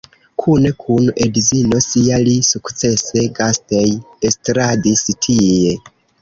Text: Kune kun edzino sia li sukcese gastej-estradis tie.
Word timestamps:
Kune 0.43 0.69
kun 0.83 1.03
edzino 1.25 1.81
sia 1.87 2.17
li 2.27 2.33
sukcese 2.47 3.27
gastej-estradis 3.41 5.05
tie. 5.27 5.77